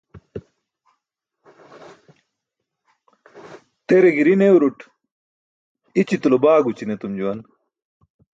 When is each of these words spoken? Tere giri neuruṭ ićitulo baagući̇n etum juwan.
Tere 3.87 4.09
giri 4.15 4.33
neuruṭ 4.39 4.79
ićitulo 5.99 6.35
baagući̇n 6.43 6.93
etum 6.95 7.11
juwan. 7.19 7.39